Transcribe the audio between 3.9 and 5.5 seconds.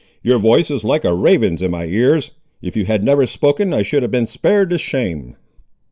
have been spared this shame."